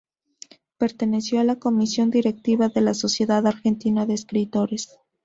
[0.79, 4.97] Perteneció a la comisión directiva de la Sociedad Argentina de Escritores.